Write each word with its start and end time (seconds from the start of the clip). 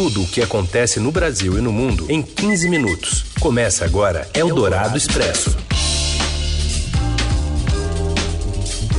tudo 0.00 0.22
o 0.22 0.26
que 0.26 0.40
acontece 0.40 0.98
no 0.98 1.12
Brasil 1.12 1.58
e 1.58 1.60
no 1.60 1.70
mundo 1.70 2.06
em 2.08 2.22
15 2.22 2.70
minutos. 2.70 3.22
Começa 3.38 3.84
agora 3.84 4.26
Eldorado 4.32 4.96
Expresso. 4.96 5.54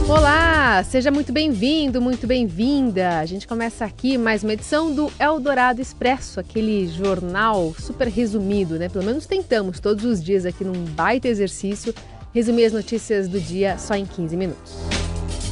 Olá, 0.07 0.83
seja 0.83 1.09
muito 1.09 1.33
bem-vindo, 1.33 1.99
muito 1.99 2.27
bem-vinda. 2.27 3.17
A 3.17 3.25
gente 3.25 3.47
começa 3.47 3.83
aqui 3.83 4.15
mais 4.15 4.43
uma 4.43 4.53
edição 4.53 4.93
do 4.93 5.11
Eldorado 5.19 5.81
Expresso, 5.81 6.39
aquele 6.39 6.87
jornal 6.87 7.73
super 7.79 8.07
resumido, 8.07 8.77
né? 8.77 8.87
Pelo 8.87 9.03
menos 9.03 9.25
tentamos 9.25 9.79
todos 9.79 10.05
os 10.05 10.23
dias 10.23 10.45
aqui 10.45 10.63
num 10.63 10.85
baita 10.85 11.27
exercício 11.27 11.95
resumir 12.31 12.65
as 12.65 12.73
notícias 12.73 13.27
do 13.27 13.39
dia 13.39 13.75
só 13.79 13.95
em 13.95 14.05
15 14.05 14.37
minutos. 14.37 15.00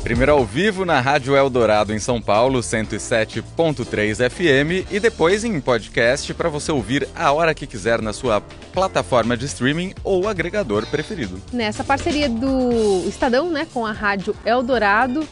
Primeiro 0.04 0.32
ao 0.32 0.46
vivo 0.46 0.86
na 0.86 1.00
Rádio 1.02 1.36
Eldorado 1.36 1.94
em 1.94 2.00
São 2.00 2.22
Paulo, 2.22 2.60
107.3 2.60 4.30
FM 4.30 4.90
e 4.90 5.00
depois 5.00 5.44
em 5.44 5.60
podcast 5.60 6.34
para 6.34 6.48
você 6.48 6.72
ouvir 6.72 7.08
a 7.14 7.32
hora 7.34 7.54
que 7.54 7.68
quiser 7.68 8.02
na 8.02 8.14
sua 8.14 8.42
plataforma 8.74 9.36
de 9.36 9.46
streaming 9.46 9.94
ou 10.04 10.28
agregador 10.28 10.86
preferido. 10.88 11.42
Nessa 11.52 11.84
parceria 11.84 12.30
do 12.30 13.04
Estadão, 13.08 13.50
né, 13.52 13.68
com 13.74 13.86
a 13.86 13.92
Rádio 13.92 14.34
Eldorado 14.46 15.28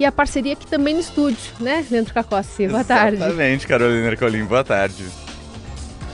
e 0.00 0.06
a 0.06 0.10
parceria 0.10 0.54
aqui 0.54 0.66
também 0.66 0.94
no 0.94 1.00
estúdio, 1.00 1.52
né, 1.60 1.84
Leandro 1.90 2.14
Cacossi? 2.14 2.66
Boa 2.66 2.84
tarde. 2.84 3.16
Exatamente, 3.16 3.66
Carolina 3.66 4.06
Ercolim, 4.08 4.44
boa 4.44 4.64
tarde. 4.64 5.04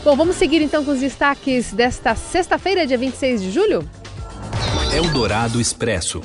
Bom, 0.02 0.16
vamos 0.16 0.34
seguir 0.36 0.60
então 0.60 0.84
com 0.84 0.90
os 0.90 1.00
destaques 1.00 1.72
desta 1.72 2.14
sexta-feira, 2.16 2.86
dia 2.86 2.98
26 2.98 3.40
de 3.40 3.50
julho? 3.52 3.88
Eldorado 4.92 5.60
Expresso. 5.60 6.20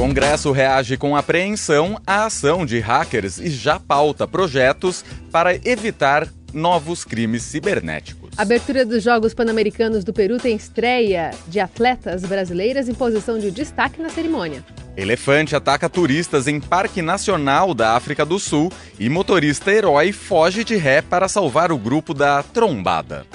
Congresso 0.00 0.50
reage 0.50 0.96
com 0.96 1.14
apreensão 1.14 2.00
à 2.06 2.24
ação 2.24 2.64
de 2.64 2.78
hackers 2.78 3.38
e 3.38 3.50
já 3.50 3.78
pauta 3.78 4.26
projetos 4.26 5.04
para 5.30 5.54
evitar 5.56 6.26
novos 6.54 7.04
crimes 7.04 7.42
cibernéticos. 7.42 8.30
A 8.34 8.40
abertura 8.40 8.86
dos 8.86 9.04
Jogos 9.04 9.34
Pan-Americanos 9.34 10.02
do 10.02 10.10
Peru 10.10 10.38
tem 10.38 10.56
estreia 10.56 11.32
de 11.46 11.60
atletas 11.60 12.22
brasileiras 12.22 12.88
em 12.88 12.94
posição 12.94 13.38
de 13.38 13.50
destaque 13.50 14.00
na 14.00 14.08
cerimônia. 14.08 14.64
Elefante 14.96 15.54
ataca 15.54 15.86
turistas 15.86 16.48
em 16.48 16.60
Parque 16.60 17.02
Nacional 17.02 17.74
da 17.74 17.94
África 17.94 18.24
do 18.24 18.38
Sul 18.38 18.72
e 18.98 19.06
motorista 19.10 19.70
herói 19.70 20.12
foge 20.12 20.64
de 20.64 20.76
ré 20.76 21.02
para 21.02 21.28
salvar 21.28 21.70
o 21.70 21.76
grupo 21.76 22.14
da 22.14 22.42
trombada. 22.42 23.26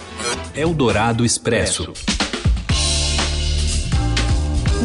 Eldorado 0.56 1.24
Expresso. 1.24 1.94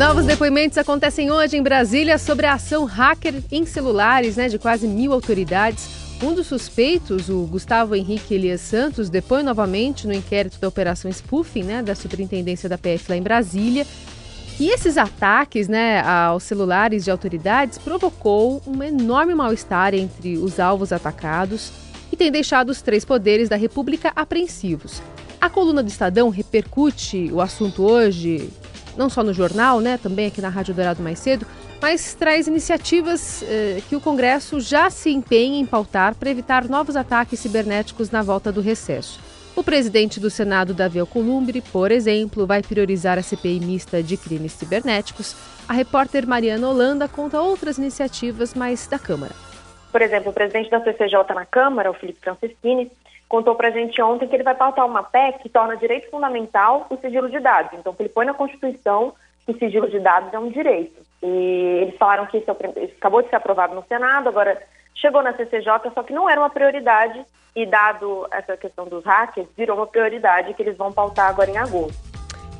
Novos 0.01 0.25
depoimentos 0.25 0.79
acontecem 0.79 1.31
hoje 1.31 1.59
em 1.59 1.63
Brasília 1.63 2.17
sobre 2.17 2.47
a 2.47 2.55
ação 2.55 2.87
hacker 2.87 3.35
em 3.53 3.67
celulares 3.67 4.37
né, 4.37 4.49
de 4.49 4.59
quase 4.59 4.89
mil 4.89 5.13
autoridades. 5.13 5.91
Um 6.23 6.33
dos 6.33 6.47
suspeitos, 6.47 7.29
o 7.29 7.43
Gustavo 7.43 7.95
Henrique 7.95 8.33
Elias 8.33 8.63
Santos, 8.63 9.11
depõe 9.11 9.43
novamente 9.43 10.07
no 10.07 10.15
inquérito 10.15 10.59
da 10.59 10.67
Operação 10.67 11.13
Spoofing 11.13 11.65
né, 11.65 11.83
da 11.83 11.95
Superintendência 11.95 12.67
da 12.67 12.79
PF 12.79 13.11
lá 13.11 13.17
em 13.19 13.23
Brasília. 13.23 13.87
E 14.59 14.71
esses 14.71 14.97
ataques 14.97 15.69
né, 15.69 16.01
aos 16.01 16.45
celulares 16.45 17.05
de 17.05 17.11
autoridades 17.11 17.77
provocou 17.77 18.63
um 18.67 18.83
enorme 18.83 19.35
mal-estar 19.35 19.95
entre 19.95 20.39
os 20.39 20.59
alvos 20.59 20.95
atacados 20.95 21.73
e 22.11 22.17
tem 22.17 22.33
deixado 22.33 22.71
os 22.71 22.81
três 22.81 23.05
poderes 23.05 23.51
da 23.51 23.57
República 23.57 24.13
apreensivos. 24.17 25.03
A 25.39 25.51
coluna 25.51 25.83
do 25.83 25.91
Estadão 25.91 26.31
repercute 26.31 27.31
o 27.31 27.43
assunto 27.43 27.83
hoje 27.83 28.49
não 29.01 29.09
só 29.09 29.23
no 29.23 29.33
jornal, 29.33 29.81
né, 29.81 29.97
também 29.97 30.27
aqui 30.27 30.43
na 30.43 30.51
Rádio 30.51 30.75
Dourado 30.75 31.03
mais 31.03 31.19
cedo, 31.19 31.47
mas 31.81 32.13
traz 32.13 32.47
iniciativas 32.47 33.43
eh, 33.43 33.81
que 33.89 33.97
o 33.97 34.01
Congresso 34.01 34.61
já 34.61 34.91
se 34.91 35.09
empenha 35.09 35.59
em 35.59 35.65
pautar 35.65 36.15
para 36.15 36.29
evitar 36.29 36.69
novos 36.69 36.97
ataques 36.97 37.41
cibernéticos 37.41 38.11
na 38.11 38.21
volta 38.21 38.53
do 38.53 38.61
recesso. 38.61 39.19
O 39.57 39.65
presidente 39.65 40.21
do 40.21 40.29
Senado, 40.29 40.75
Davi 40.75 40.99
Alcolumbre, 41.01 41.63
por 41.73 41.91
exemplo, 41.91 42.47
vai 42.47 42.63
priorizar 42.63 43.19
a 43.19 43.23
CPI 43.23 43.61
mista 43.61 44.03
de 44.03 44.19
crimes 44.19 44.53
cibernéticos. 44.53 45.35
A 45.67 45.73
repórter 45.73 46.27
Mariana 46.27 46.69
Holanda 46.69 47.09
conta 47.09 47.41
outras 47.41 47.79
iniciativas 47.79 48.53
mais 48.53 48.87
da 48.87 48.99
Câmara. 48.99 49.33
Por 49.91 50.03
exemplo, 50.03 50.31
o 50.31 50.35
presidente 50.35 50.71
da 50.71 50.85
CCJ 50.85 51.35
na 51.35 51.47
Câmara, 51.47 51.91
o 51.91 51.95
Felipe 51.95 52.21
Francischini, 52.21 52.91
contou 53.31 53.55
para 53.55 53.69
a 53.69 53.71
gente 53.71 54.03
ontem 54.03 54.27
que 54.27 54.35
ele 54.35 54.43
vai 54.43 54.57
pautar 54.57 54.85
uma 54.85 55.05
PEC 55.05 55.39
que 55.39 55.49
torna 55.49 55.77
direito 55.77 56.11
fundamental 56.11 56.89
o 56.91 56.97
sigilo 56.97 57.31
de 57.31 57.39
dados. 57.39 57.79
Então, 57.79 57.95
ele 57.99 58.09
põe 58.09 58.27
na 58.27 58.35
Constituição 58.35 59.15
que 59.47 59.53
o 59.53 59.59
sigilo 59.59 59.89
de 59.89 60.01
dados 60.01 60.35
é 60.35 60.39
um 60.39 60.51
direito. 60.51 61.01
E 61.23 61.79
eles 61.83 61.97
falaram 61.97 62.27
que 62.27 62.39
isso, 62.39 62.51
é 62.51 62.85
acabou 62.99 63.23
de 63.23 63.31
ser 63.31 63.37
aprovado 63.37 63.73
no 63.73 63.85
Senado, 63.87 64.29
agora 64.29 64.61
chegou 64.97 65.23
na 65.23 65.33
CCJ, 65.33 65.93
só 65.95 66.03
que 66.03 66.13
não 66.13 66.29
era 66.29 66.41
uma 66.41 66.51
prioridade 66.51 67.25
e, 67.55 67.65
dado 67.65 68.27
essa 68.33 68.57
questão 68.57 68.87
dos 68.87 69.05
hackers, 69.05 69.47
virou 69.57 69.77
uma 69.77 69.87
prioridade 69.87 70.53
que 70.55 70.63
eles 70.63 70.77
vão 70.77 70.93
pautar 70.93 71.29
agora 71.29 71.51
em 71.51 71.57
agosto. 71.57 72.11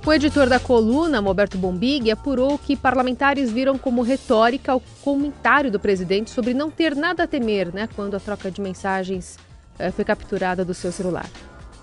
O 0.07 0.13
editor 0.13 0.49
da 0.49 0.61
coluna, 0.61 1.21
Roberto 1.21 1.59
Bombig, 1.59 2.13
apurou 2.13 2.57
que 2.57 2.77
parlamentares 2.77 3.51
viram 3.51 3.77
como 3.77 4.03
retórica 4.03 4.77
o 4.77 4.83
comentário 5.03 5.71
do 5.71 5.81
presidente 5.81 6.31
sobre 6.31 6.55
não 6.55 6.71
ter 6.71 6.95
nada 6.95 7.25
a 7.25 7.27
temer 7.27 7.75
né, 7.75 7.89
quando 7.97 8.15
a 8.15 8.21
troca 8.21 8.53
de 8.53 8.61
mensagens 8.61 9.37
foi 9.93 10.05
capturada 10.05 10.65
do 10.65 10.75
seu 10.75 10.93
celular. 10.93 11.29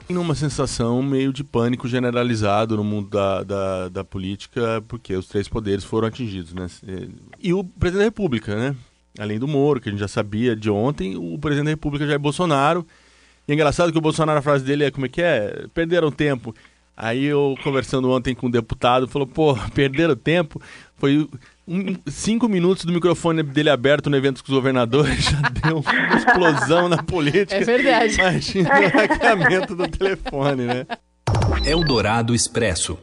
Numa 0.09 0.35
sensação 0.35 1.01
meio 1.03 1.33
de 1.33 1.43
pânico 1.43 1.87
generalizado 1.87 2.77
no 2.77 2.83
mundo 2.83 3.09
da, 3.09 3.43
da, 3.43 3.89
da, 3.89 4.03
política, 4.03 4.81
porque 4.87 5.13
os 5.13 5.27
três 5.27 5.49
poderes 5.49 5.83
foram 5.83 6.07
atingidos. 6.07 6.53
Né? 6.53 6.67
E 7.41 7.53
o 7.53 7.63
presidente 7.63 7.99
da 7.99 8.05
República, 8.05 8.55
né? 8.55 8.75
além 9.19 9.37
do 9.37 9.47
Moro, 9.47 9.81
que 9.81 9.89
a 9.89 9.91
gente 9.91 9.99
já 9.99 10.07
sabia 10.07 10.55
de 10.55 10.69
ontem, 10.69 11.17
o 11.17 11.37
presidente 11.37 11.65
da 11.65 11.71
República 11.71 12.07
já 12.07 12.13
é 12.13 12.17
Bolsonaro. 12.17 12.85
E 13.47 13.51
é 13.51 13.55
engraçado 13.55 13.91
que 13.91 13.97
o 13.97 14.01
Bolsonaro, 14.01 14.39
a 14.39 14.41
frase 14.41 14.63
dele 14.63 14.85
é 14.85 14.91
como 14.91 15.05
é 15.05 15.09
que 15.09 15.21
é? 15.21 15.65
Perderam 15.73 16.11
tempo. 16.11 16.55
Aí 16.95 17.25
eu, 17.25 17.55
conversando 17.63 18.09
ontem 18.09 18.33
com 18.33 18.47
um 18.47 18.51
deputado, 18.51 19.07
falou, 19.07 19.27
pô, 19.27 19.57
perderam 19.75 20.15
tempo. 20.15 20.61
Foi 20.95 21.27
um, 21.67 21.95
cinco 22.07 22.47
minutos 22.47 22.85
do 22.85 22.93
microfone 22.93 23.43
dele 23.43 23.69
aberto 23.69 24.09
no 24.09 24.15
evento 24.15 24.43
com 24.43 24.51
os 24.51 24.55
governadores, 24.55 25.25
já 25.25 25.41
deu 25.61 25.79
uma 25.79 26.17
explosão 26.17 26.87
na 26.87 27.03
política. 27.03 27.55
É 27.55 27.63
verdade. 27.63 28.15
Imagina 28.15 28.69
o 28.69 28.97
hackeamento 28.97 29.75
do 29.75 29.87
telefone, 29.87 30.65
né? 30.65 30.85
Eldorado 31.65 32.33
Expresso. 32.33 32.97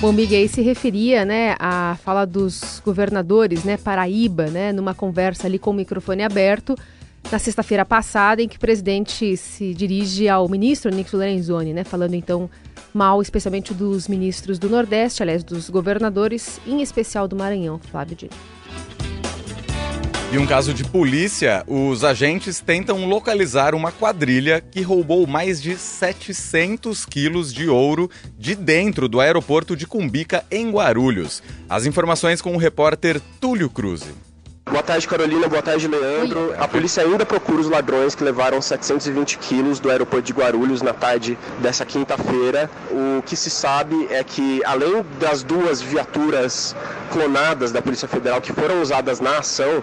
Bom, 0.00 0.12
Miguel 0.12 0.46
se 0.48 0.60
referia, 0.60 1.24
né, 1.24 1.54
à 1.58 1.96
fala 2.04 2.26
dos 2.26 2.82
governadores, 2.84 3.64
né, 3.64 3.78
Paraíba, 3.78 4.46
né, 4.48 4.70
numa 4.70 4.92
conversa 4.92 5.46
ali 5.46 5.58
com 5.58 5.70
o 5.70 5.74
microfone 5.74 6.22
aberto, 6.22 6.76
na 7.32 7.38
sexta-feira 7.38 7.82
passada, 7.82 8.42
em 8.42 8.48
que 8.48 8.56
o 8.56 8.60
presidente 8.60 9.36
se 9.38 9.72
dirige 9.72 10.28
ao 10.28 10.46
ministro 10.50 10.94
Nixon 10.94 11.16
Lorenzoni, 11.16 11.72
né, 11.72 11.82
falando 11.82 12.12
então 12.12 12.50
mal, 12.96 13.20
especialmente 13.20 13.74
dos 13.74 14.08
ministros 14.08 14.58
do 14.58 14.68
Nordeste, 14.68 15.22
aliás, 15.22 15.44
dos 15.44 15.68
governadores, 15.70 16.58
em 16.66 16.80
especial 16.80 17.28
do 17.28 17.36
Maranhão, 17.36 17.78
Flávio 17.78 18.16
Dino. 18.16 18.32
Em 20.32 20.38
um 20.38 20.46
caso 20.46 20.74
de 20.74 20.82
polícia, 20.82 21.62
os 21.68 22.02
agentes 22.02 22.58
tentam 22.58 23.06
localizar 23.06 23.76
uma 23.76 23.92
quadrilha 23.92 24.60
que 24.60 24.82
roubou 24.82 25.24
mais 25.24 25.62
de 25.62 25.76
700 25.76 27.06
quilos 27.06 27.54
de 27.54 27.68
ouro 27.68 28.10
de 28.36 28.56
dentro 28.56 29.08
do 29.08 29.20
aeroporto 29.20 29.76
de 29.76 29.86
Cumbica, 29.86 30.44
em 30.50 30.68
Guarulhos. 30.68 31.42
As 31.68 31.86
informações 31.86 32.42
com 32.42 32.54
o 32.54 32.58
repórter 32.58 33.20
Túlio 33.40 33.70
Cruz. 33.70 34.02
Boa 34.68 34.82
tarde, 34.82 35.06
Carolina. 35.06 35.48
Boa 35.48 35.62
tarde, 35.62 35.86
Leandro. 35.86 36.52
A 36.58 36.66
polícia 36.66 37.00
ainda 37.00 37.24
procura 37.24 37.60
os 37.60 37.70
ladrões 37.70 38.16
que 38.16 38.24
levaram 38.24 38.60
720 38.60 39.38
quilos 39.38 39.78
do 39.78 39.88
aeroporto 39.88 40.26
de 40.26 40.32
Guarulhos 40.32 40.82
na 40.82 40.92
tarde 40.92 41.38
dessa 41.60 41.86
quinta-feira. 41.86 42.68
O 42.90 43.22
que 43.22 43.36
se 43.36 43.48
sabe 43.48 44.08
é 44.10 44.24
que, 44.24 44.60
além 44.64 45.04
das 45.20 45.44
duas 45.44 45.80
viaturas 45.80 46.74
clonadas 47.12 47.70
da 47.70 47.80
Polícia 47.80 48.08
Federal 48.08 48.40
que 48.40 48.52
foram 48.52 48.82
usadas 48.82 49.20
na 49.20 49.38
ação 49.38 49.82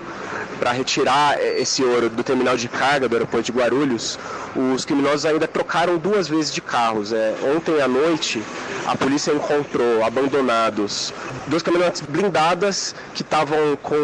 para 0.59 0.73
retirar 0.73 1.41
esse 1.41 1.81
ouro 1.81 2.09
do 2.09 2.23
terminal 2.23 2.57
de 2.57 2.67
carga 2.67 3.07
do 3.07 3.15
aeroporto 3.15 3.51
de 3.51 3.57
Guarulhos, 3.57 4.19
os 4.55 4.85
criminosos 4.85 5.25
ainda 5.25 5.47
trocaram 5.47 5.97
duas 5.97 6.27
vezes 6.27 6.53
de 6.53 6.61
carros. 6.61 7.11
É, 7.11 7.33
ontem 7.55 7.81
à 7.81 7.87
noite, 7.87 8.41
a 8.85 8.95
polícia 8.95 9.31
encontrou 9.31 10.03
abandonados 10.03 11.13
duas 11.47 11.63
caminhonetes 11.63 12.01
blindadas 12.01 12.95
que 13.13 13.21
estavam 13.21 13.75
com 13.81 13.95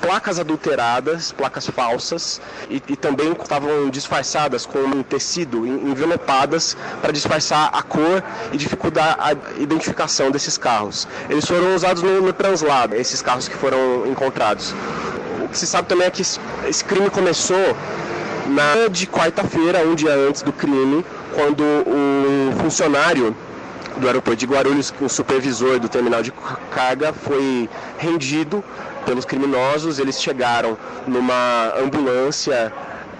placas 0.00 0.38
adulteradas, 0.38 1.32
placas 1.32 1.66
falsas, 1.68 2.40
e, 2.68 2.82
e 2.88 2.96
também 2.96 3.32
estavam 3.32 3.88
disfarçadas 3.88 4.66
com 4.66 4.78
um 4.78 5.02
tecido, 5.02 5.66
envelopadas, 5.66 6.76
para 7.00 7.12
disfarçar 7.12 7.70
a 7.72 7.82
cor 7.82 8.22
e 8.52 8.56
dificultar 8.56 9.16
a 9.18 9.32
identificação 9.60 10.30
desses 10.30 10.58
carros. 10.58 11.08
Eles 11.30 11.46
foram 11.46 11.74
usados 11.74 12.02
no, 12.02 12.20
no 12.20 12.32
translado, 12.32 12.94
esses 12.94 13.22
carros 13.22 13.48
que 13.48 13.56
foram 13.56 14.06
encontrados. 14.06 14.74
O 15.42 15.48
que 15.48 15.58
se 15.58 15.66
sabe 15.66 15.88
também 15.88 16.06
é 16.06 16.10
que 16.10 16.22
esse 16.22 16.84
crime 16.84 17.10
começou 17.10 17.76
na 18.48 18.88
de 18.88 19.06
quarta-feira, 19.06 19.86
um 19.86 19.94
dia 19.94 20.14
antes 20.14 20.42
do 20.42 20.52
crime, 20.52 21.04
quando 21.34 21.62
um 21.62 22.52
funcionário 22.60 23.34
do 23.96 24.06
aeroporto 24.06 24.38
de 24.38 24.46
Guarulhos, 24.46 24.92
o 25.00 25.08
supervisor 25.08 25.78
do 25.78 25.88
terminal 25.88 26.22
de 26.22 26.32
carga, 26.70 27.12
foi 27.12 27.68
rendido 27.98 28.62
pelos 29.04 29.24
criminosos. 29.24 29.98
Eles 29.98 30.20
chegaram 30.20 30.76
numa 31.06 31.72
ambulância 31.78 32.72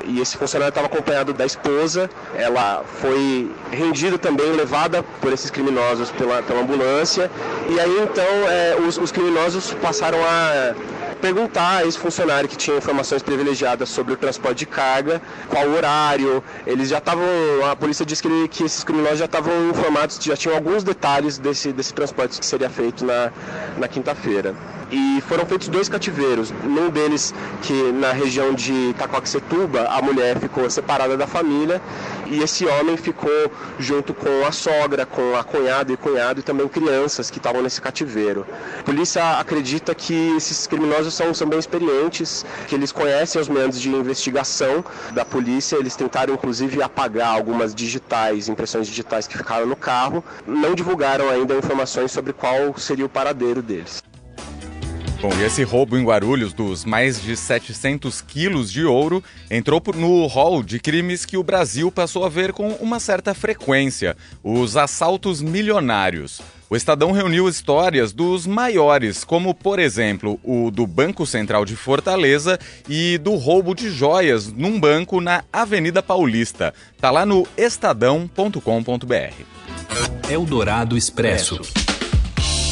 e 0.04 0.20
esse 0.20 0.36
funcionário 0.36 0.70
estava 0.70 0.86
acompanhado 0.86 1.32
da 1.32 1.44
esposa. 1.44 2.10
Ela 2.34 2.82
foi 3.00 3.50
rendida 3.70 4.18
também, 4.18 4.50
levada 4.52 5.02
por 5.20 5.32
esses 5.32 5.50
criminosos 5.50 6.10
pela, 6.10 6.42
pela 6.42 6.60
ambulância. 6.60 7.30
E 7.68 7.78
aí 7.78 8.00
então 8.02 8.24
é, 8.48 8.76
os, 8.86 8.98
os 8.98 9.12
criminosos 9.12 9.74
passaram 9.74 10.18
a 10.24 10.74
perguntar 11.22 11.76
a 11.78 11.86
esse 11.86 11.96
funcionário 11.96 12.48
que 12.48 12.56
tinha 12.56 12.76
informações 12.76 13.22
privilegiadas 13.22 13.88
sobre 13.88 14.12
o 14.12 14.16
transporte 14.16 14.58
de 14.58 14.66
carga, 14.66 15.22
qual 15.48 15.68
horário. 15.70 16.42
Eles 16.66 16.88
já 16.88 16.98
estavam, 16.98 17.24
a 17.70 17.76
polícia 17.76 18.04
disse 18.04 18.20
que, 18.20 18.48
que 18.48 18.64
esses 18.64 18.82
criminosos 18.82 19.20
já 19.20 19.26
estavam 19.26 19.70
informados, 19.70 20.18
já 20.20 20.36
tinham 20.36 20.56
alguns 20.56 20.82
detalhes 20.82 21.38
desse, 21.38 21.72
desse 21.72 21.94
transporte 21.94 22.40
que 22.40 22.44
seria 22.44 22.68
feito 22.68 23.04
na, 23.04 23.30
na 23.78 23.86
quinta-feira 23.86 24.54
e 24.92 25.22
foram 25.22 25.46
feitos 25.46 25.68
dois 25.68 25.88
cativeiros. 25.88 26.52
Num 26.62 26.90
deles, 26.90 27.34
que 27.62 27.72
na 27.92 28.12
região 28.12 28.52
de 28.52 28.94
Taquaquecetuba, 28.98 29.88
a 29.88 30.02
mulher 30.02 30.38
ficou 30.38 30.68
separada 30.68 31.16
da 31.16 31.26
família 31.26 31.80
e 32.26 32.42
esse 32.42 32.66
homem 32.66 32.96
ficou 32.96 33.50
junto 33.78 34.12
com 34.12 34.46
a 34.46 34.52
sogra, 34.52 35.06
com 35.06 35.34
a 35.34 35.42
cunhada 35.42 35.92
e 35.92 35.96
cunhado 35.96 36.40
e 36.40 36.42
também 36.42 36.68
crianças 36.68 37.30
que 37.30 37.38
estavam 37.38 37.62
nesse 37.62 37.80
cativeiro. 37.80 38.46
A 38.78 38.82
polícia 38.82 39.38
acredita 39.38 39.94
que 39.94 40.36
esses 40.36 40.66
criminosos 40.66 41.11
são, 41.12 41.34
são 41.34 41.48
bem 41.48 41.58
experientes, 41.58 42.44
que 42.66 42.74
eles 42.74 42.90
conhecem 42.90 43.40
os 43.40 43.48
meios 43.48 43.80
de 43.80 43.88
investigação 43.88 44.84
da 45.12 45.24
polícia, 45.24 45.76
eles 45.76 45.94
tentaram 45.96 46.34
inclusive 46.34 46.82
apagar 46.82 47.34
algumas 47.34 47.74
digitais, 47.74 48.48
impressões 48.48 48.86
digitais 48.86 49.26
que 49.26 49.36
ficaram 49.36 49.66
no 49.66 49.76
carro, 49.76 50.24
não 50.46 50.74
divulgaram 50.74 51.28
ainda 51.28 51.54
informações 51.54 52.10
sobre 52.10 52.32
qual 52.32 52.76
seria 52.76 53.06
o 53.06 53.08
paradeiro 53.08 53.62
deles. 53.62 54.02
Bom, 55.22 55.30
e 55.38 55.44
esse 55.44 55.62
roubo 55.62 55.96
em 55.96 56.04
Guarulhos 56.04 56.52
dos 56.52 56.84
mais 56.84 57.22
de 57.22 57.36
700 57.36 58.20
quilos 58.22 58.72
de 58.72 58.84
ouro 58.84 59.22
entrou 59.48 59.80
no 59.94 60.26
rol 60.26 60.64
de 60.64 60.80
crimes 60.80 61.24
que 61.24 61.36
o 61.36 61.44
Brasil 61.44 61.92
passou 61.92 62.24
a 62.24 62.28
ver 62.28 62.52
com 62.52 62.70
uma 62.80 62.98
certa 62.98 63.32
frequência: 63.32 64.16
os 64.42 64.76
assaltos 64.76 65.40
milionários. 65.40 66.40
O 66.68 66.74
Estadão 66.74 67.12
reuniu 67.12 67.48
histórias 67.48 68.12
dos 68.12 68.48
maiores, 68.48 69.22
como, 69.22 69.54
por 69.54 69.78
exemplo, 69.78 70.40
o 70.42 70.72
do 70.72 70.88
Banco 70.88 71.24
Central 71.24 71.64
de 71.64 71.76
Fortaleza 71.76 72.58
e 72.88 73.16
do 73.18 73.36
roubo 73.36 73.76
de 73.76 73.90
joias 73.90 74.48
num 74.48 74.80
banco 74.80 75.20
na 75.20 75.44
Avenida 75.52 76.02
Paulista. 76.02 76.74
Tá 77.00 77.12
lá 77.12 77.24
no 77.24 77.46
estadão.com.br. 77.56 78.58
Eldorado 80.28 80.96
Expresso. 80.96 81.60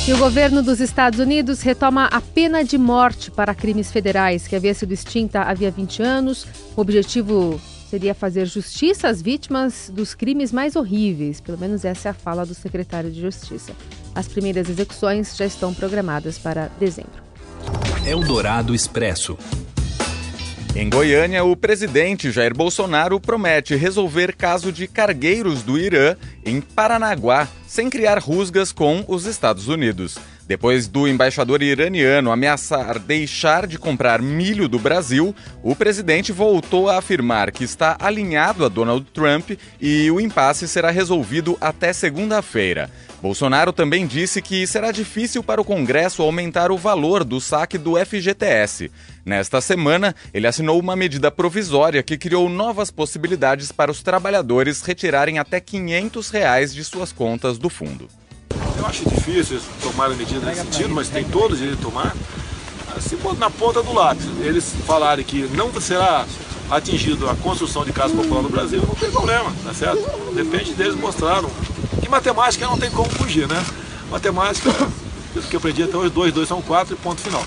E 0.09 0.13
o 0.13 0.19
governo 0.19 0.63
dos 0.63 0.81
Estados 0.81 1.19
Unidos 1.19 1.61
retoma 1.61 2.07
a 2.07 2.21
pena 2.21 2.65
de 2.65 2.79
morte 2.79 3.31
para 3.31 3.55
crimes 3.55 3.93
federais, 3.93 4.49
que 4.49 4.57
havia 4.57 4.75
sido 4.75 4.93
extinta 4.93 5.43
havia 5.43 5.71
20 5.71 6.03
anos. 6.03 6.47
O 6.75 6.81
objetivo 6.81 7.61
seria 7.89 8.15
fazer 8.15 8.47
justiça 8.47 9.09
às 9.09 9.21
vítimas 9.21 9.91
dos 9.93 10.15
crimes 10.15 10.53
mais 10.53 10.75
horríveis. 10.75 11.41
Pelo 11.41 11.59
menos 11.59 11.85
essa 11.85 12.09
é 12.09 12.11
a 12.11 12.15
fala 12.15 12.47
do 12.47 12.55
secretário 12.55 13.11
de 13.11 13.21
Justiça. 13.21 13.73
As 14.15 14.27
primeiras 14.27 14.69
execuções 14.69 15.37
já 15.37 15.45
estão 15.45 15.75
programadas 15.75 16.39
para 16.39 16.71
dezembro. 16.79 17.23
Eldorado 18.07 18.75
Expresso. 18.75 19.37
Em 20.77 20.89
Goiânia, 20.89 21.43
o 21.43 21.57
presidente 21.57 22.31
Jair 22.31 22.55
Bolsonaro 22.55 23.19
promete 23.19 23.75
resolver 23.75 24.37
caso 24.37 24.71
de 24.71 24.87
cargueiros 24.87 25.65
do 25.65 25.77
Irã 25.77 26.15
em 26.45 26.61
Paranaguá, 26.61 27.49
sem 27.67 27.91
criar 27.91 28.19
rusgas 28.19 28.71
com 28.71 29.05
os 29.09 29.27
Estados 29.27 29.67
Unidos. 29.67 30.17
Depois 30.51 30.89
do 30.89 31.07
embaixador 31.07 31.63
iraniano 31.63 32.33
ameaçar 32.33 32.99
deixar 32.99 33.69
de 33.69 33.79
comprar 33.79 34.21
milho 34.21 34.69
do 34.69 34.81
Brasil, 34.81 35.33
o 35.63 35.77
presidente 35.77 36.33
voltou 36.33 36.89
a 36.89 36.99
afirmar 36.99 37.53
que 37.53 37.63
está 37.63 37.97
alinhado 38.01 38.65
a 38.65 38.69
Donald 38.69 39.07
Trump 39.15 39.53
e 39.81 40.11
o 40.11 40.21
impasse 40.21 40.67
será 40.67 40.91
resolvido 40.91 41.57
até 41.61 41.93
segunda-feira. 41.93 42.91
Bolsonaro 43.23 43.73
também 43.73 44.09
disse 44.09 44.43
que 44.43 44.67
será 44.67 44.91
difícil 44.91 45.41
para 45.41 45.61
o 45.61 45.65
Congresso 45.65 46.21
aumentar 46.21 46.73
o 46.73 46.77
valor 46.77 47.23
do 47.23 47.41
saque 47.41 47.79
do 47.79 47.95
FGTS. 48.05 48.91
Nesta 49.25 49.61
semana, 49.61 50.17
ele 50.35 50.49
assinou 50.49 50.81
uma 50.81 50.97
medida 50.97 51.31
provisória 51.31 52.03
que 52.03 52.19
criou 52.19 52.49
novas 52.49 52.91
possibilidades 52.91 53.71
para 53.71 53.93
os 53.93 54.03
trabalhadores 54.03 54.83
retirarem 54.83 55.39
até 55.39 55.61
500 55.61 56.29
reais 56.31 56.75
de 56.75 56.83
suas 56.83 57.13
contas 57.13 57.57
do 57.57 57.71
fundo. 57.71 58.09
Eu 58.81 58.87
acho 58.87 59.07
difícil 59.07 59.61
tomar 59.83 60.07
a 60.07 60.15
medida 60.15 60.41
nesse 60.47 60.63
sentido, 60.63 60.95
mas 60.95 61.11
tem 61.11 61.23
todo 61.23 61.53
o 61.53 61.57
direito 61.57 61.77
de 61.77 61.83
tomar. 61.83 62.17
Se 62.99 63.15
na 63.39 63.51
ponta 63.51 63.83
do 63.83 63.93
lápis 63.93 64.25
eles 64.41 64.75
falarem 64.87 65.23
que 65.23 65.43
não 65.55 65.71
será 65.79 66.27
atingido 66.71 67.29
a 67.29 67.37
construção 67.37 67.85
de 67.85 67.93
casa 67.93 68.15
popular 68.15 68.43
no 68.43 68.49
Brasil, 68.49 68.83
não 68.87 68.95
tem 68.95 69.11
problema, 69.11 69.53
tá 69.63 69.75
certo? 69.75 70.01
Depende 70.35 70.73
deles 70.73 70.95
mostraram. 70.95 71.51
Que 72.01 72.09
matemática 72.09 72.67
não 72.67 72.79
tem 72.79 72.91
como 72.91 73.11
fugir, 73.11 73.47
né? 73.47 73.63
Matemática, 74.11 74.71
isso 75.37 75.47
que 75.47 75.57
eu 75.57 75.59
aprendi 75.59 75.83
até 75.83 75.97
hoje, 75.97 76.11
2, 76.11 76.33
2 76.33 76.49
são 76.49 76.63
4 76.63 76.95
e 76.95 76.97
ponto 76.97 77.21
final. 77.21 77.45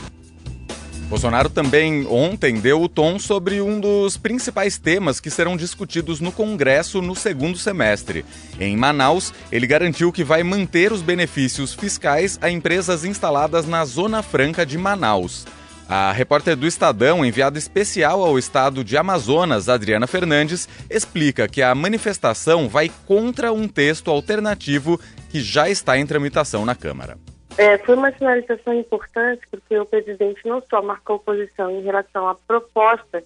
Bolsonaro 1.09 1.49
também 1.49 2.07
ontem 2.07 2.59
deu 2.59 2.81
o 2.81 2.89
tom 2.89 3.19
sobre 3.19 3.61
um 3.61 3.79
dos 3.79 4.17
principais 4.17 4.77
temas 4.77 5.19
que 5.19 5.29
serão 5.29 5.55
discutidos 5.55 6.19
no 6.19 6.31
Congresso 6.31 7.01
no 7.01 7.15
segundo 7.15 7.57
semestre. 7.57 8.25
Em 8.59 8.75
Manaus, 8.75 9.33
ele 9.51 9.67
garantiu 9.67 10.11
que 10.11 10.23
vai 10.23 10.41
manter 10.41 10.91
os 10.91 11.01
benefícios 11.01 11.73
fiscais 11.73 12.39
a 12.41 12.49
empresas 12.49 13.05
instaladas 13.05 13.67
na 13.67 13.85
Zona 13.85 14.23
Franca 14.23 14.65
de 14.65 14.77
Manaus. 14.77 15.45
A 15.87 16.11
repórter 16.11 16.55
do 16.55 16.65
Estadão, 16.65 17.25
enviada 17.25 17.59
especial 17.59 18.23
ao 18.23 18.39
estado 18.39 18.83
de 18.83 18.97
Amazonas, 18.97 19.69
Adriana 19.69 20.07
Fernandes, 20.07 20.67
explica 20.89 21.47
que 21.47 21.61
a 21.61 21.75
manifestação 21.75 22.69
vai 22.69 22.89
contra 23.05 23.51
um 23.51 23.67
texto 23.67 24.09
alternativo 24.09 24.99
que 25.29 25.41
já 25.41 25.69
está 25.69 25.97
em 25.97 26.05
tramitação 26.05 26.65
na 26.65 26.73
Câmara. 26.73 27.17
É, 27.55 27.77
foi 27.77 27.95
uma 27.95 28.11
sinalização 28.11 28.73
importante 28.73 29.47
porque 29.49 29.77
o 29.77 29.85
presidente 29.85 30.41
não 30.47 30.61
só 30.67 30.81
marcou 30.81 31.19
posição 31.19 31.69
em 31.69 31.81
relação 31.83 32.27
à 32.27 32.33
proposta 32.33 33.23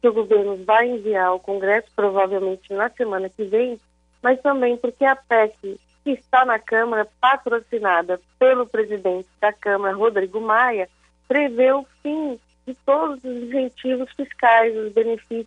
que 0.00 0.08
o 0.08 0.12
governo 0.12 0.64
vai 0.64 0.88
enviar 0.88 1.26
ao 1.26 1.40
Congresso, 1.40 1.88
provavelmente 1.94 2.72
na 2.72 2.88
semana 2.88 3.28
que 3.28 3.44
vem, 3.44 3.78
mas 4.22 4.40
também 4.40 4.76
porque 4.76 5.04
a 5.04 5.16
PEC 5.16 5.78
que 6.02 6.10
está 6.12 6.44
na 6.46 6.58
Câmara, 6.58 7.06
patrocinada 7.20 8.18
pelo 8.38 8.66
presidente 8.66 9.28
da 9.38 9.52
Câmara, 9.52 9.94
Rodrigo 9.94 10.40
Maia, 10.40 10.88
prevê 11.26 11.70
o 11.72 11.84
fim 12.02 12.40
de 12.66 12.74
todos 12.86 13.22
os 13.22 13.42
incentivos 13.42 14.10
fiscais, 14.12 14.74
os 14.74 14.92
benefícios 14.92 15.46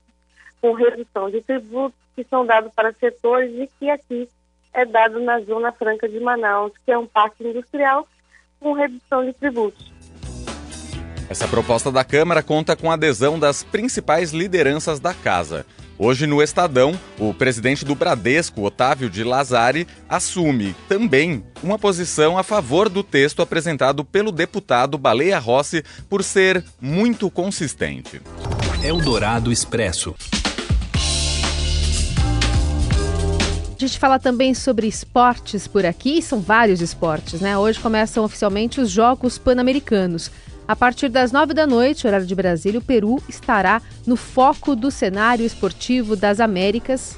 com 0.62 0.74
redução 0.74 1.32
de 1.32 1.42
tributos 1.42 2.00
que 2.16 2.24
são 2.26 2.46
dados 2.46 2.72
para 2.76 2.94
setores 2.94 3.52
e 3.56 3.68
que 3.80 3.90
aqui 3.90 4.30
é 4.74 4.86
dado 4.86 5.20
na 5.20 5.40
Zona 5.40 5.72
Franca 5.72 6.08
de 6.08 6.20
Manaus, 6.20 6.72
que 6.86 6.92
é 6.92 6.98
um 6.98 7.08
parque 7.08 7.44
industrial 7.44 8.08
com 8.62 8.74
redução 8.74 9.26
de 9.26 9.34
tributos. 9.34 9.92
Essa 11.28 11.48
proposta 11.48 11.92
da 11.92 12.04
Câmara 12.04 12.44
conta 12.44 12.76
com 12.76 12.92
a 12.92 12.94
adesão 12.94 13.40
das 13.40 13.64
principais 13.64 14.32
lideranças 14.32 15.00
da 15.00 15.14
casa. 15.14 15.66
Hoje, 15.98 16.26
no 16.26 16.42
Estadão, 16.42 17.00
o 17.20 17.34
presidente 17.34 17.86
do 17.86 17.94
Bradesco, 17.94 18.64
Otávio 18.64 19.10
de 19.10 19.24
Lazari, 19.24 19.88
assume 20.10 20.76
também 20.90 21.44
uma 21.62 21.78
posição 21.78 22.38
a 22.38 22.44
favor 22.44 22.90
do 22.90 23.04
texto 23.04 23.42
apresentado 23.42 24.04
pelo 24.04 24.32
deputado 24.32 24.98
Baleia 24.98 25.38
Rossi 25.38 25.84
por 26.10 26.24
ser 26.24 26.64
muito 26.82 27.30
consistente. 27.30 28.20
Eldorado 28.84 29.52
Expresso. 29.52 30.16
A 33.82 33.88
gente 33.88 33.98
fala 33.98 34.20
também 34.20 34.54
sobre 34.54 34.86
esportes 34.86 35.66
por 35.66 35.88
aqui, 35.88 36.22
são 36.22 36.40
vários 36.40 36.82
esportes, 36.82 37.42
né? 37.42 37.58
Hoje 37.58 37.80
começam 37.80 38.24
oficialmente 38.24 38.80
os 38.80 38.92
Jogos 38.92 39.40
Pan-Americanos. 39.40 40.30
A 40.68 40.76
partir 40.76 41.10
das 41.10 41.32
nove 41.32 41.56
da 41.56 41.66
noite, 41.66 42.06
horário 42.06 42.28
de 42.28 42.36
Brasília, 42.36 42.80
o 42.80 42.84
Peru 42.84 43.20
estará 43.28 43.82
no 44.06 44.16
foco 44.16 44.76
do 44.76 44.92
cenário 44.92 45.44
esportivo 45.44 46.16
das 46.16 46.40
Américas. 46.40 47.18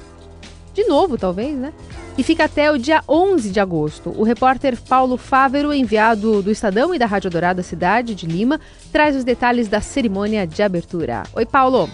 De 0.72 0.84
novo, 0.84 1.18
talvez, 1.18 1.54
né? 1.54 1.70
E 2.16 2.22
fica 2.22 2.44
até 2.44 2.72
o 2.72 2.78
dia 2.78 3.04
11 3.06 3.50
de 3.50 3.60
agosto. 3.60 4.14
O 4.16 4.22
repórter 4.22 4.80
Paulo 4.88 5.18
Fávero, 5.18 5.70
enviado 5.70 6.40
do 6.40 6.50
Estadão 6.50 6.94
e 6.94 6.98
da 6.98 7.04
Rádio 7.04 7.30
Dourada 7.30 7.62
Cidade 7.62 8.14
de 8.14 8.24
Lima, 8.24 8.58
traz 8.90 9.14
os 9.14 9.22
detalhes 9.22 9.68
da 9.68 9.82
cerimônia 9.82 10.46
de 10.46 10.62
abertura. 10.62 11.24
Oi, 11.34 11.44
Paulo. 11.44 11.90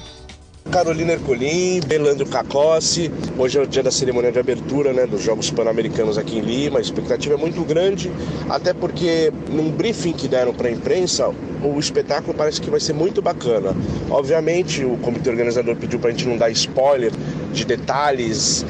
Carolina 0.71 1.13
Ercolim, 1.15 1.81
Belandro 1.81 2.27
Cacossi. 2.27 3.11
Hoje 3.37 3.59
é 3.59 3.63
o 3.63 3.67
dia 3.67 3.83
da 3.83 3.91
cerimônia 3.91 4.31
de 4.31 4.39
abertura 4.39 4.93
né, 4.93 5.05
dos 5.07 5.23
Jogos 5.23 5.51
Pan-Americanos 5.51 6.17
aqui 6.17 6.39
em 6.39 6.41
Lima. 6.41 6.79
A 6.79 6.81
expectativa 6.81 7.35
é 7.35 7.37
muito 7.37 7.63
grande, 7.65 8.11
até 8.49 8.73
porque 8.73 9.33
num 9.51 9.71
briefing 9.71 10.13
que 10.13 10.29
deram 10.29 10.55
para 10.55 10.69
a 10.69 10.71
imprensa, 10.71 11.29
o 11.63 11.79
espetáculo 11.79 12.35
parece 12.35 12.61
que 12.61 12.71
vai 12.71 12.79
ser 12.79 12.93
muito 12.93 13.21
bacana. 13.21 13.75
Obviamente, 14.09 14.85
o 14.85 14.97
comitê 14.99 15.29
organizador 15.29 15.75
pediu 15.75 15.99
para 15.99 16.11
a 16.11 16.13
gente 16.13 16.29
não 16.29 16.37
dar 16.37 16.51
spoiler 16.51 17.13
de 17.53 17.65
detalhes 17.65 18.65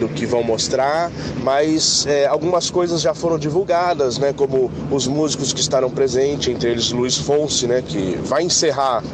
do 0.00 0.08
que 0.08 0.24
vão 0.24 0.42
mostrar, 0.42 1.12
mas 1.42 2.06
é, 2.06 2.26
algumas 2.26 2.70
coisas 2.70 3.02
já 3.02 3.14
foram 3.14 3.38
divulgadas, 3.38 4.18
né, 4.18 4.32
como 4.32 4.70
os 4.90 5.06
músicos 5.06 5.52
que 5.52 5.60
estarão 5.60 5.90
presentes, 5.90 6.48
entre 6.48 6.70
eles 6.70 6.90
Luiz 6.90 7.18
Fonse, 7.18 7.66
né, 7.66 7.82
que 7.86 8.18
vai 8.24 8.42
encerrar 8.42 9.04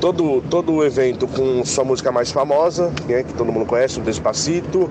todo, 0.00 0.42
todo 0.50 0.72
o 0.72 0.84
evento 0.84 1.26
com 1.28 1.64
sua 1.64 1.84
música 1.84 2.10
mais 2.10 2.30
famosa, 2.32 2.92
né, 3.08 3.22
que 3.22 3.32
todo 3.32 3.52
mundo 3.52 3.66
conhece, 3.66 3.98
o 4.00 4.02
Despacito, 4.02 4.90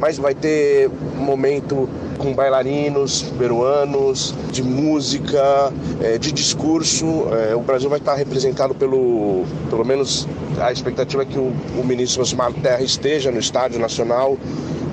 mas 0.00 0.18
vai 0.18 0.34
ter 0.34 0.90
momento 1.16 1.88
com 2.18 2.32
bailarinos 2.34 3.22
peruanos, 3.38 4.34
de 4.50 4.62
música, 4.62 5.72
é, 6.00 6.18
de 6.18 6.32
discurso. 6.32 7.26
É, 7.32 7.54
o 7.54 7.60
Brasil 7.60 7.88
vai 7.88 7.98
estar 7.98 8.14
representado 8.14 8.74
pelo, 8.74 9.44
pelo 9.70 9.84
menos 9.84 10.26
a 10.60 10.70
expectativa 10.72 11.22
é 11.22 11.26
que 11.26 11.38
o, 11.38 11.52
o 11.78 11.84
ministro 11.84 12.22
Osmar 12.22 12.52
Terra 12.52 12.82
esteja 12.82 13.30
no 13.30 13.38
Estádio 13.38 13.78
Nacional 13.78 14.36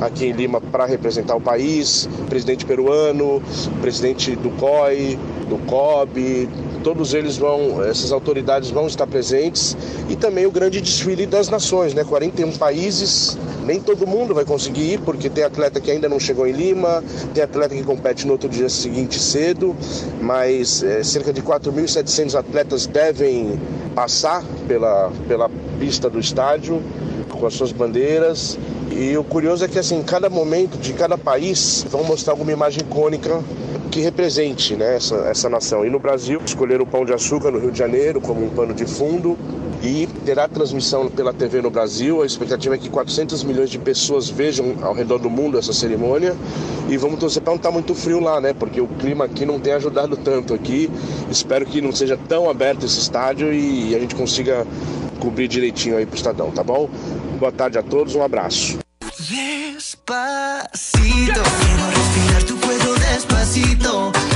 aqui 0.02 0.26
em 0.26 0.32
Lima 0.32 0.60
para 0.60 0.86
representar 0.86 1.36
o 1.36 1.42
país, 1.42 2.10
presidente 2.28 2.66
peruano, 2.66 3.42
presidente 3.82 4.36
do 4.36 4.50
COI, 4.52 5.18
do 5.48 5.58
COB, 5.68 6.50
todos 6.84 7.14
eles 7.14 7.38
vão, 7.38 7.84
essas 7.84 8.12
autoridades 8.12 8.70
vão 8.70 8.88
estar 8.88 9.08
presentes 9.08 9.76
e 10.10 10.16
também 10.16 10.46
o 10.46 10.52
grande 10.52 10.82
desfile 10.82 11.26
das 11.26 11.50
nações, 11.50 11.94
né? 11.94 12.04
41 12.04 12.52
países, 12.54 13.38
nem 13.66 13.80
todo 13.80 14.06
mundo 14.08 14.34
vai 14.34 14.46
conseguir 14.46 14.94
ir, 14.94 15.00
porque 15.00 15.30
tem 15.30 15.44
atleta 15.44 15.80
que 15.80 15.92
ainda 15.92 16.10
não 16.10 16.20
chegou 16.20 16.48
em 16.48 16.52
Lima, 16.52 17.04
tem 17.34 17.44
atleta 17.44 17.76
que 17.76 17.84
compete 17.84 18.26
no 18.26 18.34
outro 18.34 18.50
dia 18.50 18.70
seguinte 18.70 19.20
cedo, 19.20 19.76
mas 20.22 20.84
é, 20.84 21.04
cerca 21.04 21.32
de 21.32 21.42
4.700 21.42 22.38
atletas 22.38 22.86
devem 22.86 23.60
passar 23.96 24.44
pela, 24.68 25.12
pela 25.28 25.50
pista 25.80 26.10
do 26.10 26.20
estádio 26.20 26.82
com 27.30 27.46
as 27.46 27.54
suas 27.54 27.72
bandeiras. 27.72 28.58
E 28.92 29.18
o 29.18 29.24
curioso 29.24 29.66
é 29.66 29.68
que 29.68 29.80
assim, 29.80 30.02
cada 30.04 30.30
momento 30.30 30.78
de 30.78 30.94
cada 30.94 31.18
país 31.18 31.86
vão 31.90 32.04
mostrar 32.04 32.34
alguma 32.34 32.52
imagem 32.52 32.82
icônica 32.82 33.42
que 33.92 34.00
represente 34.00 34.76
né, 34.76 34.96
essa, 34.96 35.16
essa 35.28 35.50
nação. 35.50 35.86
E 35.86 35.90
no 35.90 36.00
Brasil, 36.00 36.42
escolheram 36.46 36.84
o 36.84 36.88
Pão 36.88 37.04
de 37.04 37.14
Açúcar 37.14 37.52
no 37.52 37.60
Rio 37.60 37.72
de 37.72 37.78
Janeiro 37.78 38.22
como 38.22 38.46
um 38.46 38.50
pano 38.50 38.74
de 38.74 38.86
fundo 38.86 39.38
e 39.84 40.08
terá 40.26 40.48
transmissão 40.48 41.10
pela 41.10 41.34
TV 41.34 41.62
no 41.62 41.70
Brasil. 41.70 42.24
A 42.24 42.26
expectativa 42.26 42.76
é 42.76 42.78
que 42.78 42.90
400 42.90 43.44
milhões 43.44 43.70
de 43.70 43.78
pessoas 43.78 44.30
vejam 44.30 44.78
ao 44.82 44.94
redor 44.94 45.18
do 45.18 45.30
mundo 45.30 45.58
essa 45.60 45.74
cerimônia 45.74 46.36
e 46.88 46.96
vamos 46.96 47.20
torcer 47.20 47.42
para 47.42 47.52
não 47.52 47.58
estar 47.58 47.70
tá 47.70 47.74
muito 47.74 47.94
frio 47.94 48.22
lá, 48.22 48.40
né? 48.40 48.54
Porque 48.54 48.80
o 48.80 48.88
clima 48.88 49.26
aqui 49.26 49.46
não 49.46 49.60
tem 49.60 49.74
ajudado 49.74 50.16
tanto 50.16 50.54
aqui. 50.54 50.90
Espero 51.30 51.66
que 51.66 51.82
não 51.82 51.92
seja 51.92 52.18
tão 52.30 52.50
aberto 52.50 52.86
esse 52.86 53.00
estádio 53.00 53.54
e 53.54 53.94
a 53.94 54.00
gente 54.00 54.16
consiga 54.16 54.66
cobrir 55.20 55.50
direitinho 55.50 55.98
aí 55.98 56.06
pro 56.06 56.16
Estadão, 56.16 56.50
tá 56.52 56.64
bom? 56.64 56.90
Boa 57.38 57.52
tarde 57.52 57.78
a 57.78 57.84
todos, 57.84 58.16
um 58.16 58.24
abraço. 58.24 58.80
Despacito, 59.20 60.12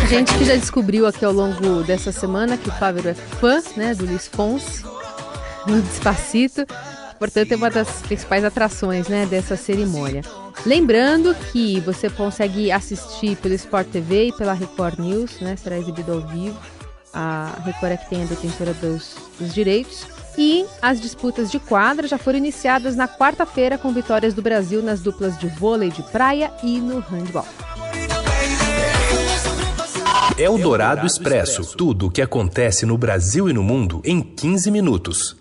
a 0.06 0.08
gente 0.08 0.38
que 0.38 0.46
já 0.46 0.56
descobriu 0.56 1.08
aqui 1.08 1.24
ao 1.26 1.32
longo 1.32 1.84
dessa 1.84 2.12
semana 2.12 2.58
que 2.58 2.70
o 2.70 2.72
Fávero 2.74 3.10
é 3.10 3.14
fã 3.14 3.62
né, 3.76 3.96
do 3.96 4.06
Luiz 4.06 4.28
Fonse, 4.28 4.84
no 5.66 5.82
Despacito. 5.84 6.66
Portanto, 7.18 7.54
é 7.54 7.56
uma 7.56 7.70
das 7.70 8.02
principais 8.02 8.44
atrações 8.44 9.08
né, 9.08 9.26
dessa 9.26 9.56
cerimônia. 9.56 10.22
Lembrando 10.66 11.34
que 11.52 11.80
você 11.80 12.10
consegue 12.10 12.72
assistir 12.72 13.36
pelo 13.38 13.56
Sport 13.56 13.88
TV 13.88 14.28
e 14.28 14.34
pela 14.34 14.54
Record 14.54 15.00
News, 15.00 15.40
né, 15.40 15.56
será 15.56 15.78
exibido 15.78 16.12
ao 16.12 16.22
vivo. 16.22 16.60
A 17.14 17.52
Record 17.66 17.94
é 17.94 17.98
que 17.98 18.10
tem 18.10 18.22
a 18.22 18.26
detentora 18.26 18.74
dos, 18.74 19.16
dos 19.40 19.54
direitos. 19.54 20.06
E 20.38 20.66
as 20.82 21.00
disputas 21.00 21.50
de 21.50 21.58
quadra 21.58 22.08
já 22.08 22.18
foram 22.18 22.38
iniciadas 22.38 22.96
na 22.96 23.08
quarta-feira 23.08 23.78
com 23.78 23.94
vitórias 23.94 24.34
do 24.34 24.42
Brasil 24.42 24.84
nas 24.84 25.00
duplas 25.00 25.38
de 25.38 25.48
vôlei 25.48 25.90
de 25.90 26.04
praia 26.04 26.52
e 26.62 26.80
no 26.80 27.00
handball. 27.00 27.48
Eldorado 30.38 31.08
Expresso. 31.08 31.78
Tudo 31.78 32.08
o 32.08 32.12
que 32.12 32.22
acontece 32.22 32.86
no 32.86 32.98
Brasil 32.98 33.50
e 33.50 33.54
no 33.54 33.64
mundo 33.64 34.02
em 34.04 34.22
15 34.22 34.70
minutos. 34.70 35.38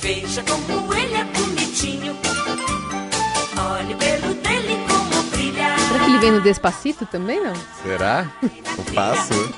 Veja 0.00 0.42
como 0.42 0.92
ele 0.92 1.14
é 1.14 1.24
bonitinho. 1.24 2.16
Olhe 3.56 3.94
pelo 3.94 4.34
dele 4.34 4.76
como 4.88 5.22
brilha. 5.30 5.78
Será 5.78 6.04
que 6.04 6.10
ele 6.10 6.18
vem 6.18 6.32
no 6.32 6.40
Despacito 6.40 7.06
também, 7.06 7.40
não? 7.40 7.52
Será? 7.84 8.28
O 8.76 8.92
passo? 8.92 9.54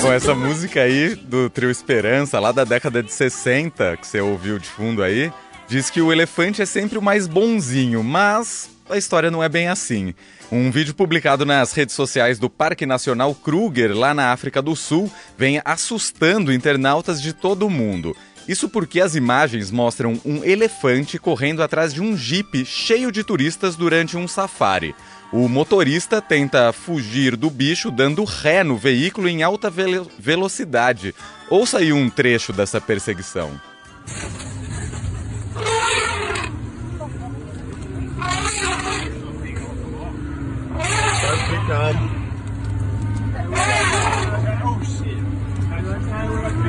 Bom, 0.00 0.10
essa 0.10 0.34
música 0.34 0.80
aí 0.80 1.14
do 1.14 1.50
Trio 1.50 1.70
Esperança, 1.70 2.40
lá 2.40 2.50
da 2.50 2.64
década 2.64 3.02
de 3.02 3.12
60, 3.12 3.98
que 3.98 4.06
você 4.06 4.22
ouviu 4.22 4.58
de 4.58 4.68
fundo 4.68 5.02
aí, 5.02 5.30
diz 5.68 5.90
que 5.90 6.00
o 6.00 6.10
elefante 6.10 6.62
é 6.62 6.66
sempre 6.66 6.96
o 6.96 7.02
mais 7.02 7.26
bonzinho, 7.26 8.02
mas 8.02 8.70
a 8.92 8.98
história 8.98 9.30
não 9.30 9.42
é 9.42 9.48
bem 9.48 9.68
assim. 9.68 10.14
Um 10.50 10.70
vídeo 10.70 10.94
publicado 10.94 11.46
nas 11.46 11.72
redes 11.72 11.94
sociais 11.94 12.38
do 12.38 12.50
Parque 12.50 12.84
Nacional 12.84 13.34
Kruger, 13.34 13.96
lá 13.96 14.12
na 14.12 14.32
África 14.32 14.60
do 14.60 14.76
Sul, 14.76 15.10
vem 15.36 15.60
assustando 15.64 16.52
internautas 16.52 17.20
de 17.20 17.32
todo 17.32 17.66
o 17.66 17.70
mundo. 17.70 18.14
Isso 18.46 18.68
porque 18.68 19.00
as 19.00 19.14
imagens 19.14 19.70
mostram 19.70 20.20
um 20.24 20.44
elefante 20.44 21.18
correndo 21.18 21.62
atrás 21.62 21.94
de 21.94 22.02
um 22.02 22.16
jipe 22.16 22.64
cheio 22.64 23.12
de 23.12 23.22
turistas 23.22 23.76
durante 23.76 24.16
um 24.16 24.26
safari. 24.26 24.94
O 25.32 25.48
motorista 25.48 26.20
tenta 26.20 26.72
fugir 26.72 27.36
do 27.36 27.48
bicho 27.48 27.90
dando 27.90 28.24
ré 28.24 28.62
no 28.62 28.76
veículo 28.76 29.28
em 29.28 29.42
alta 29.42 29.70
ve 29.70 29.84
velocidade. 30.18 31.14
Ouça 31.48 31.78
aí 31.78 31.92
um 31.92 32.10
trecho 32.10 32.52
dessa 32.52 32.80
perseguição. 32.80 33.58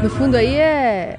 No 0.01 0.10
fundo 0.10 0.36
aí 0.36 0.55
é. 0.55 1.17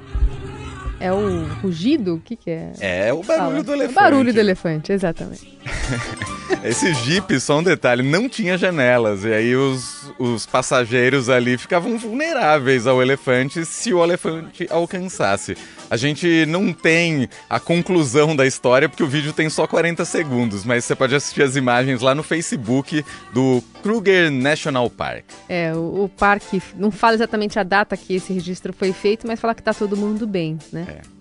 É 0.99 1.11
o 1.11 1.45
rugido? 1.61 2.15
O 2.15 2.19
que, 2.19 2.35
que 2.35 2.49
é? 2.49 2.71
É 2.79 3.13
o 3.13 3.21
barulho 3.21 3.51
Fala. 3.51 3.63
do 3.63 3.73
elefante. 3.73 3.91
O 3.91 3.95
barulho 4.01 4.33
do 4.33 4.39
elefante, 4.39 4.91
exatamente. 4.93 5.57
Esse 6.63 6.93
Jeep, 6.93 7.39
só 7.39 7.59
um 7.59 7.63
detalhe, 7.63 8.01
não 8.03 8.27
tinha 8.27 8.57
janelas. 8.57 9.23
E 9.23 9.33
aí 9.33 9.55
os, 9.55 10.11
os 10.17 10.45
passageiros 10.45 11.29
ali 11.29 11.57
ficavam 11.57 11.97
vulneráveis 11.97 12.87
ao 12.87 13.01
elefante 13.01 13.65
se 13.65 13.93
o 13.93 14.03
elefante 14.03 14.67
alcançasse. 14.69 15.57
A 15.89 15.97
gente 15.97 16.45
não 16.47 16.73
tem 16.73 17.29
a 17.49 17.59
conclusão 17.59 18.35
da 18.35 18.45
história 18.45 18.89
porque 18.89 19.03
o 19.03 19.07
vídeo 19.07 19.31
tem 19.31 19.49
só 19.49 19.67
40 19.67 20.03
segundos, 20.05 20.65
mas 20.65 20.83
você 20.83 20.95
pode 20.95 21.13
assistir 21.13 21.43
as 21.43 21.55
imagens 21.55 22.01
lá 22.01 22.15
no 22.15 22.23
Facebook 22.23 23.05
do 23.31 23.63
Kruger 23.83 24.31
National 24.31 24.89
Park. 24.89 25.25
É, 25.47 25.73
o, 25.73 26.05
o 26.05 26.09
parque 26.09 26.61
não 26.75 26.89
fala 26.89 27.15
exatamente 27.15 27.59
a 27.59 27.63
data 27.63 27.95
que 27.95 28.15
esse 28.15 28.33
registro 28.33 28.73
foi 28.73 28.91
feito, 28.91 29.27
mas 29.27 29.39
fala 29.39 29.53
que 29.53 29.61
tá 29.61 29.73
todo 29.73 29.95
mundo 29.95 30.25
bem, 30.25 30.57
né? 30.71 30.87
É. 31.01 31.15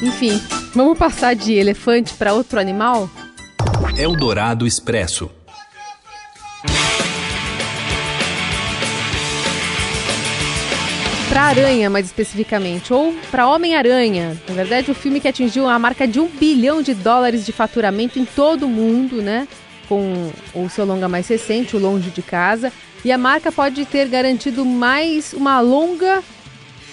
Enfim, 0.00 0.40
vamos 0.74 0.96
passar 0.96 1.34
de 1.34 1.54
elefante 1.54 2.14
para 2.14 2.32
outro 2.32 2.60
animal? 2.60 3.10
Eldorado 3.96 4.66
Expresso. 4.66 5.30
Para 11.28 11.42
aranha, 11.42 11.88
mais 11.88 12.06
especificamente, 12.06 12.92
ou 12.92 13.14
para 13.30 13.48
Homem-Aranha. 13.48 14.36
Na 14.48 14.54
verdade, 14.54 14.90
o 14.90 14.94
filme 14.94 15.20
que 15.20 15.28
atingiu 15.28 15.68
a 15.68 15.78
marca 15.78 16.06
de 16.06 16.20
um 16.20 16.26
bilhão 16.26 16.82
de 16.82 16.94
dólares 16.94 17.44
de 17.44 17.52
faturamento 17.52 18.18
em 18.18 18.24
todo 18.24 18.66
o 18.66 18.68
mundo, 18.68 19.22
né? 19.22 19.48
Com 19.88 20.30
o 20.54 20.68
seu 20.68 20.84
longa 20.84 21.08
mais 21.08 21.26
recente, 21.28 21.76
o 21.76 21.78
Longe 21.78 22.10
de 22.10 22.22
Casa. 22.22 22.72
E 23.04 23.10
a 23.10 23.18
marca 23.18 23.50
pode 23.50 23.84
ter 23.84 24.08
garantido 24.08 24.64
mais 24.64 25.32
uma 25.32 25.60
longa 25.60 26.22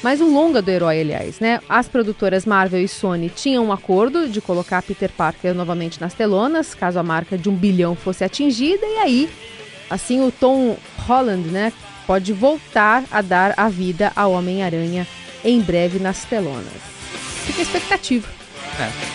mais 0.05 0.21
um 0.21 0.31
longa 0.31 0.61
do 0.61 0.69
herói, 0.69 1.01
aliás, 1.01 1.39
né? 1.39 1.59
As 1.67 1.87
produtoras 1.87 2.45
Marvel 2.45 2.79
e 2.79 2.87
Sony 2.87 3.27
tinham 3.27 3.65
um 3.65 3.71
acordo 3.71 4.29
de 4.29 4.39
colocar 4.39 4.83
Peter 4.83 5.09
Parker 5.09 5.55
novamente 5.55 5.99
nas 5.99 6.13
telonas, 6.13 6.75
caso 6.75 6.99
a 6.99 7.03
marca 7.03 7.35
de 7.35 7.49
um 7.49 7.55
bilhão 7.55 7.95
fosse 7.95 8.23
atingida, 8.23 8.85
e 8.85 8.97
aí, 8.99 9.29
assim, 9.89 10.21
o 10.21 10.31
Tom 10.31 10.77
Holland, 11.07 11.49
né, 11.49 11.73
pode 12.05 12.33
voltar 12.33 13.03
a 13.09 13.19
dar 13.19 13.55
a 13.57 13.67
vida 13.67 14.11
ao 14.15 14.33
Homem-Aranha 14.33 15.07
em 15.43 15.59
breve 15.59 15.97
nas 15.97 16.23
telonas. 16.23 16.67
Fica 17.43 17.61
a 17.61 17.63
expectativa. 17.63 18.27
É. 18.79 19.14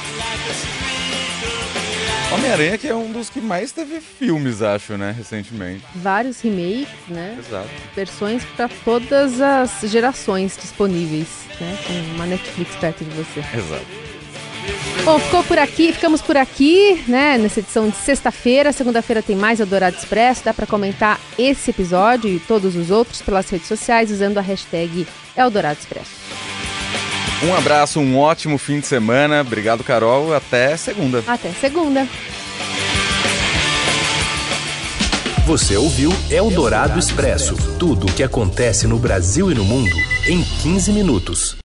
Homem-Aranha 2.33 2.79
que 2.79 2.87
é 2.87 2.95
um 2.95 3.11
dos 3.11 3.29
que 3.29 3.41
mais 3.41 3.73
teve 3.73 4.01
filmes, 4.01 4.63
acho, 4.63 4.97
né, 4.97 5.13
recentemente. 5.17 5.85
Vários 5.97 6.41
remakes, 6.41 6.89
né? 7.09 7.37
Exato. 7.39 7.69
Versões 7.95 8.45
para 8.57 8.69
todas 8.85 9.41
as 9.41 9.81
gerações 9.83 10.57
disponíveis, 10.57 11.27
né? 11.61 11.77
Com 11.87 12.15
uma 12.15 12.27
Netflix 12.27 12.77
perto 12.77 13.05
de 13.05 13.11
você. 13.11 13.41
Exato. 13.41 14.11
Bom, 15.05 15.19
ficou 15.19 15.43
por 15.43 15.59
aqui, 15.59 15.93
ficamos 15.93 16.21
por 16.21 16.37
aqui, 16.37 17.03
né, 17.09 17.39
nessa 17.39 17.61
edição 17.61 17.89
de 17.89 17.97
sexta-feira. 17.97 18.73
Segunda-feira 18.73 19.23
tem 19.23 19.35
mais 19.35 19.59
Eldorado 19.59 19.97
Expresso. 19.97 20.45
Dá 20.45 20.55
para 20.55 20.67
comentar 20.67 21.19
esse 21.39 21.71
episódio 21.71 22.31
e 22.31 22.39
todos 22.39 22.77
os 22.77 22.91
outros 22.91 23.23
pelas 23.23 23.49
redes 23.49 23.67
sociais 23.67 24.11
usando 24.11 24.39
a 24.39 24.43
hashtag 24.43 25.07
Eldorado 25.37 25.79
Expresso. 25.81 26.50
Um 27.43 27.55
abraço, 27.55 28.01
um 28.01 28.19
ótimo 28.19 28.59
fim 28.59 28.81
de 28.81 28.87
semana. 28.87 29.41
Obrigado, 29.41 29.83
Carol. 29.83 30.35
Até 30.35 30.77
segunda. 30.77 31.25
Até 31.27 31.51
segunda. 31.53 32.07
Você 35.47 35.77
ouviu 35.77 36.13
Eldorado 36.31 36.99
Expresso 36.99 37.57
tudo 37.79 38.07
o 38.07 38.13
que 38.13 38.23
acontece 38.23 38.87
no 38.87 38.99
Brasil 38.99 39.51
e 39.51 39.55
no 39.55 39.65
mundo 39.65 39.97
em 40.29 40.45
15 40.45 40.93
minutos. 40.93 41.57